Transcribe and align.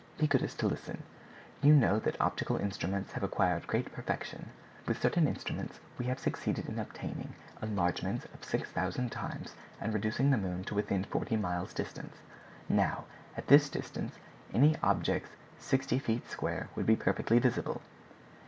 Be 0.17 0.25
so 0.25 0.29
good 0.31 0.41
as 0.41 0.55
to 0.55 0.65
listen. 0.67 1.03
You 1.61 1.73
know 1.75 1.99
that 1.99 2.19
optical 2.19 2.57
instruments 2.57 3.11
have 3.11 3.21
acquired 3.21 3.67
great 3.67 3.91
perfection; 3.93 4.49
with 4.87 4.99
certain 4.99 5.27
instruments 5.27 5.79
we 5.99 6.05
have 6.05 6.17
succeeded 6.17 6.67
in 6.67 6.79
obtaining 6.79 7.35
enlargements 7.61 8.25
of 8.33 8.43
6,000 8.43 9.11
times 9.11 9.53
and 9.79 9.93
reducing 9.93 10.31
the 10.31 10.39
moon 10.39 10.63
to 10.63 10.73
within 10.73 11.03
forty 11.03 11.35
miles' 11.37 11.71
distance. 11.71 12.15
Now, 12.67 13.03
at 13.37 13.45
this 13.45 13.69
distance, 13.69 14.15
any 14.55 14.75
objects 14.81 15.35
sixty 15.59 15.99
feet 15.99 16.27
square 16.27 16.69
would 16.75 16.87
be 16.87 16.95
perfectly 16.95 17.37
visible. 17.37 17.83